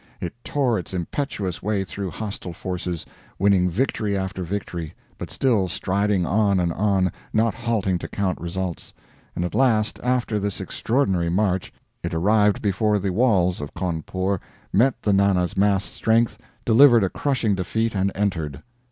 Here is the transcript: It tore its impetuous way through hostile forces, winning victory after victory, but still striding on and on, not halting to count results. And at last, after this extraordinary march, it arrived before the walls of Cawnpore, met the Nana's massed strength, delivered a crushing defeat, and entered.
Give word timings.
It 0.19 0.33
tore 0.43 0.79
its 0.79 0.95
impetuous 0.95 1.61
way 1.61 1.83
through 1.83 2.09
hostile 2.09 2.53
forces, 2.53 3.05
winning 3.37 3.69
victory 3.69 4.17
after 4.17 4.41
victory, 4.43 4.95
but 5.19 5.29
still 5.29 5.67
striding 5.67 6.25
on 6.25 6.59
and 6.59 6.73
on, 6.73 7.11
not 7.33 7.53
halting 7.53 7.99
to 7.99 8.07
count 8.07 8.41
results. 8.41 8.95
And 9.35 9.45
at 9.45 9.53
last, 9.53 9.99
after 10.01 10.39
this 10.39 10.59
extraordinary 10.59 11.29
march, 11.29 11.71
it 12.01 12.15
arrived 12.15 12.63
before 12.63 12.97
the 12.97 13.11
walls 13.11 13.61
of 13.61 13.75
Cawnpore, 13.75 14.39
met 14.73 14.99
the 15.03 15.13
Nana's 15.13 15.55
massed 15.55 15.93
strength, 15.93 16.39
delivered 16.65 17.03
a 17.03 17.09
crushing 17.11 17.53
defeat, 17.53 17.95
and 17.95 18.11
entered. 18.15 18.63